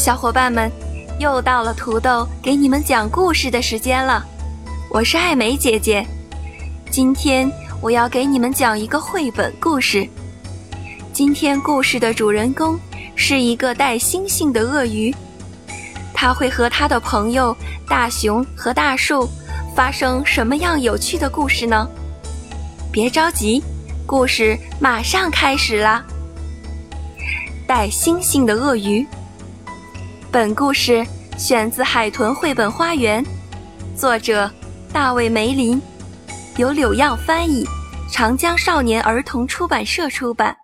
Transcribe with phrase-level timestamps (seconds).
[0.00, 0.72] 小伙伴们，
[1.18, 4.24] 又到了土豆给你们讲故事的时间了。
[4.88, 6.06] 我是艾美姐姐，
[6.90, 10.08] 今天我要给你们讲一个绘本故事。
[11.12, 12.80] 今天故事的主人公
[13.14, 15.14] 是一个带星星的鳄鱼，
[16.14, 17.54] 他会和他的朋友
[17.86, 19.28] 大熊和大树。
[19.76, 21.86] 发生什么样有趣的故事呢？
[22.90, 23.62] 别着急，
[24.06, 26.02] 故事马上开始啦！
[27.66, 29.06] 带星星的鳄鱼。
[30.32, 31.04] 本故事
[31.36, 33.20] 选自《海豚绘本花园》，
[33.96, 34.48] 作者
[34.92, 35.82] 大卫·梅林，
[36.56, 37.64] 由柳样翻译，
[38.12, 40.56] 长江少年儿童出版社出版。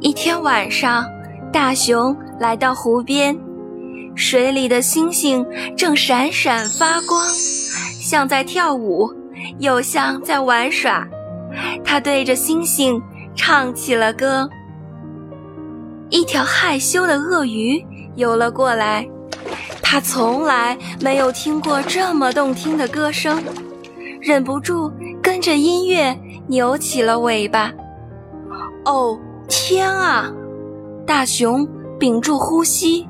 [0.00, 1.04] 一天晚上。
[1.52, 3.38] 大熊来到湖边，
[4.16, 5.44] 水里的星星
[5.76, 7.28] 正闪闪发光，
[8.00, 9.06] 像在跳舞，
[9.58, 11.06] 又像在玩耍。
[11.84, 13.00] 他对着星星
[13.34, 14.48] 唱起了歌。
[16.10, 17.84] 一条害羞的鳄鱼
[18.16, 19.08] 游了过来，
[19.82, 23.42] 它从来没有听过这么动听的歌声，
[24.20, 24.92] 忍不住
[25.22, 26.14] 跟着音乐
[26.48, 27.72] 扭起了尾巴。
[28.84, 30.30] 哦，天啊！
[31.06, 31.66] 大熊
[31.98, 33.08] 屏住呼吸。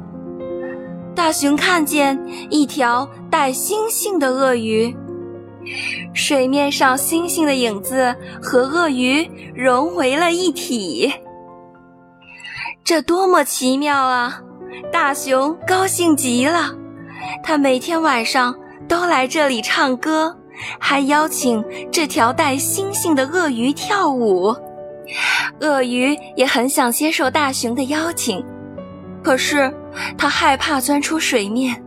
[1.14, 4.96] 大熊看见一条带星星的鳄鱼，
[6.14, 11.12] 水面上星星的影子和鳄鱼融为了一体。
[12.84, 14.40] 这多么奇妙啊！
[14.90, 16.74] 大熊高兴极了，
[17.42, 18.54] 他每天晚上
[18.88, 20.36] 都来这里唱歌，
[20.78, 24.54] 还邀请这条带星星的鳄鱼跳舞。
[25.60, 28.44] 鳄鱼也很想接受大熊的邀请，
[29.22, 29.72] 可是
[30.18, 31.82] 它害怕钻出水面。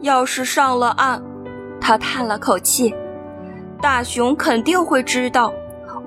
[0.00, 1.22] 要是上了岸，
[1.80, 2.94] 他叹了口气，
[3.80, 5.52] 大熊肯定会知道，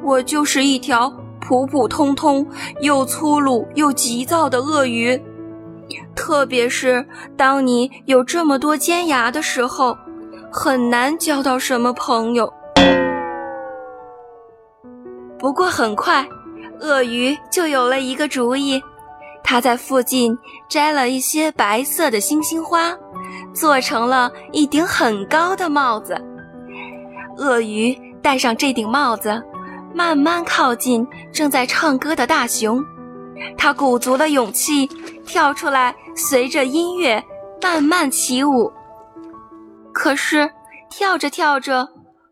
[0.03, 1.11] 我就是一条
[1.41, 2.45] 普普通通、
[2.81, 5.19] 又粗鲁又急躁的鳄鱼。
[6.15, 9.97] 特别是当你有这么多尖牙的时候，
[10.51, 12.51] 很难交到什么朋友。
[15.37, 16.25] 不过很快，
[16.79, 18.81] 鳄鱼就有了一个主意。
[19.43, 20.37] 他在附近
[20.69, 22.95] 摘了一些白色的星星花，
[23.53, 26.19] 做成了一顶很高的帽子。
[27.37, 29.41] 鳄鱼戴上这顶帽子，
[29.93, 32.83] 慢慢靠近正在唱歌的大熊。
[33.57, 34.87] 他鼓足了勇气，
[35.25, 37.23] 跳出来，随着音乐
[37.61, 38.71] 慢慢起舞。
[39.93, 40.49] 可是，
[40.89, 41.87] 跳着跳着，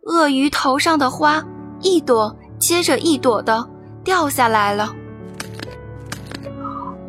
[0.06, 1.44] 鳄鱼头上的花
[1.82, 2.36] 一朵。
[2.60, 3.68] 接着一朵的
[4.04, 4.94] 掉下来了。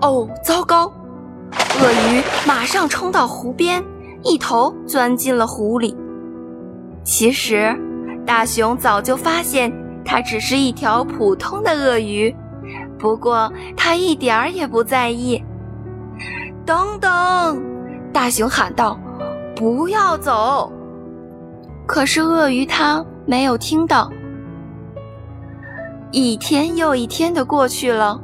[0.02, 0.92] 哦，糟糕！
[1.80, 3.82] 鳄鱼马上冲到湖边，
[4.24, 5.96] 一头钻进了湖里。
[7.04, 7.72] 其实，
[8.26, 9.72] 大熊早就发现
[10.04, 12.34] 它只是一条普通的鳄鱼，
[12.98, 15.40] 不过它一点儿也不在意。
[16.66, 17.62] 等等！
[18.12, 18.98] 大熊喊道
[19.54, 20.70] ：“不要走！”
[21.86, 24.10] 可是鳄鱼它没有听到。
[26.10, 28.20] 一天又一天的过去了，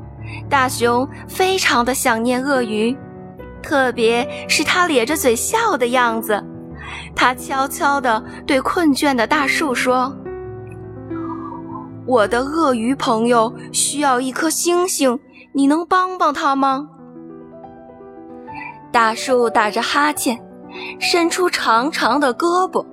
[0.49, 2.97] 大熊非常的想念鳄鱼，
[3.63, 6.43] 特别是它咧着嘴笑的样子。
[7.15, 10.17] 他悄悄地对困倦的大树说
[12.07, 15.19] ：“我的鳄鱼朋友需要一颗星星，
[15.53, 16.89] 你能帮帮他吗？”
[18.91, 20.39] 大树打着哈欠，
[20.99, 22.85] 伸出长长的胳膊，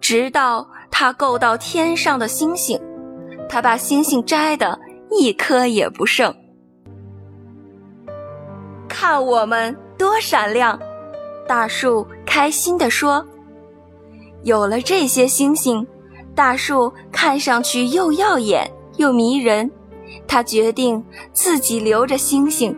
[0.00, 2.80] 直到它够到天上的星星。
[3.48, 4.78] 他把星星摘的
[5.10, 6.32] 一颗也不剩，
[8.90, 10.78] 看我们多闪亮！
[11.46, 13.24] 大树开心地说
[14.42, 15.86] ：“有了这些星星，
[16.34, 19.70] 大树看上去又耀眼又迷人。”
[20.26, 21.02] 他决定
[21.32, 22.76] 自己留着星星。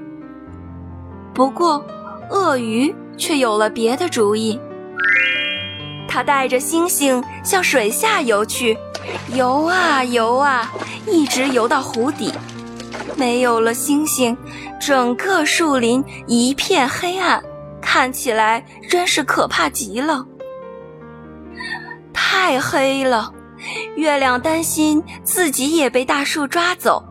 [1.34, 1.82] 不过，
[2.30, 4.60] 鳄鱼却有了别的主意。
[6.06, 8.76] 他带着星星向水下游去。
[9.34, 10.70] 游啊游啊，
[11.06, 12.32] 一直游到湖底，
[13.16, 14.36] 没有了星星，
[14.80, 17.42] 整个树林一片黑暗，
[17.80, 20.26] 看起来真是可怕极了。
[22.12, 23.32] 太黑了，
[23.96, 27.04] 月亮担心自己也被大树抓走，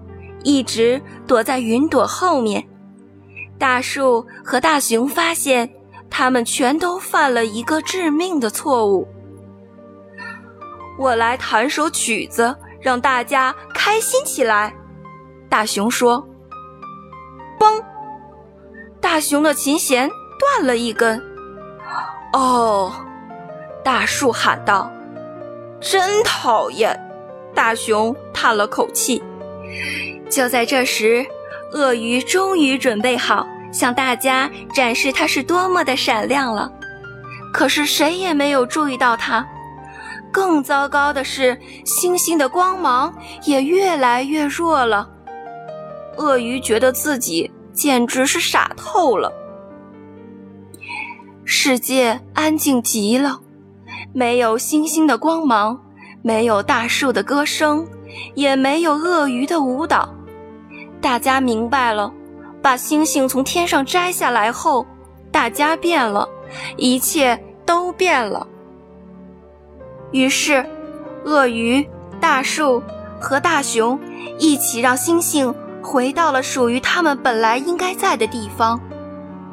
[0.44, 2.68] 一直躲在云朵后面。
[3.58, 5.70] 大树和大熊发现，
[6.10, 9.08] 他们全都犯了一个致命的错误。
[11.00, 14.74] 我来弹首曲子，让大家开心起来。
[15.52, 16.26] 大熊说
[17.60, 17.84] ：“嘣！”
[19.02, 20.10] 大熊的琴弦
[20.40, 21.22] 断了一根。
[22.32, 22.90] 哦，
[23.84, 24.90] 大树喊道
[25.82, 26.98] ：“真讨厌！”
[27.54, 29.22] 大熊叹了口气。
[30.30, 31.26] 就在这时，
[31.74, 36.72] 鳄鱼终于准备好向大家展示它是多么的闪亮了。
[37.52, 39.46] 可是谁也没有注意到它。
[40.32, 43.14] 更糟糕的是，星星的光芒
[43.44, 45.10] 也越来越弱了。
[46.18, 49.32] 鳄鱼觉得自己简直是傻透了。
[51.44, 53.40] 世界安静极了，
[54.14, 55.80] 没有星星的光芒，
[56.22, 57.86] 没有大树的歌声，
[58.36, 60.14] 也没有鳄鱼的舞蹈。
[61.02, 62.14] 大家明白了，
[62.62, 64.86] 把星星从天上摘下来后，
[65.32, 66.28] 大家变了，
[66.78, 68.48] 一切都变了。
[70.12, 70.66] 于是，
[71.26, 71.86] 鳄鱼、
[72.20, 72.82] 大树
[73.20, 74.00] 和大熊
[74.38, 78.80] 一起让星星回到了属于他们本来应该在的地方。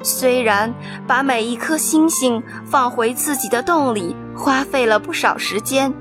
[0.02, 0.72] 虽然
[1.06, 5.92] 把每一颗星星放回自己的洞里花费了不少时间，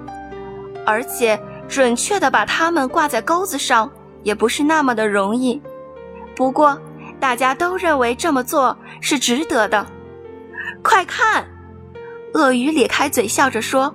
[0.86, 3.90] 而且准确地把它们挂在钩子上
[4.24, 5.62] 也不是那么的容易。
[6.36, 6.80] 不过，
[7.20, 9.86] 大家都认为这么做是值得的。
[10.84, 11.48] 快看，
[12.34, 13.94] 鳄鱼咧开嘴笑着说。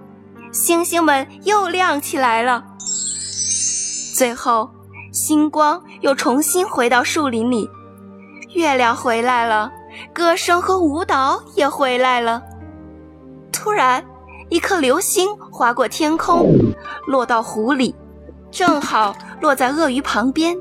[0.50, 2.62] 星星们又亮起来了。
[4.14, 4.70] 最后，
[5.12, 7.68] 星光又重新回到树林里，
[8.54, 9.70] 月亮回来了，
[10.14, 12.42] 歌声和舞蹈也回来了。
[13.52, 14.02] 突然，
[14.48, 16.48] 一颗流星划过天空，
[17.06, 17.94] 落到湖里，
[18.50, 20.56] 正好落在鳄鱼旁边。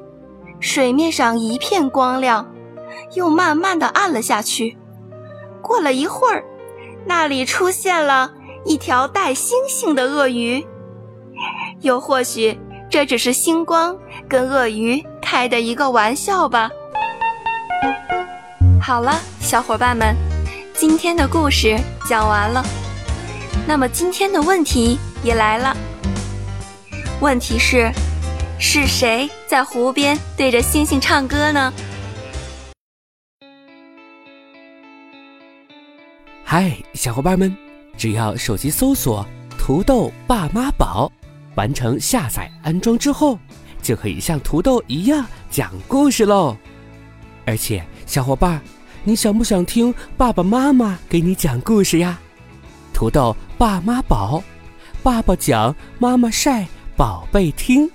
[0.60, 2.46] 水面上一片光亮，
[3.16, 4.78] 又慢慢的暗了下去。
[5.62, 6.44] 过了一会儿，
[7.06, 8.34] 那里出现了。
[8.64, 10.64] 一条带星星的鳄鱼，
[11.80, 12.60] 又或许
[12.92, 13.98] 这只是星光
[14.28, 16.70] 跟鳄鱼开的一个玩笑吧。
[18.82, 20.14] 好了，小伙伴们，
[20.74, 21.80] 今天的故事
[22.10, 22.62] 讲完了。
[23.66, 25.74] 那么今天的问题也来了，
[27.22, 27.90] 问题是，
[28.60, 31.72] 是谁在湖边对着星星唱歌呢？
[36.44, 37.56] 嗨，小伙伴们。
[37.98, 39.26] 只要手机搜索
[39.60, 41.12] “土豆爸妈宝”，
[41.62, 43.38] 完成下载安装之后，
[43.84, 46.58] 就可以像土豆一样讲故事喽。
[47.46, 48.60] 而且，小伙伴，
[49.04, 52.20] 你想不想听爸爸妈妈给你讲故事呀？
[52.96, 54.44] 土豆爸妈宝，
[55.04, 56.66] 爸爸讲，妈妈晒，
[56.98, 57.88] 宝贝听，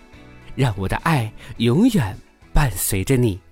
[0.55, 2.17] 让我的爱永远
[2.53, 3.46] 伴随着你。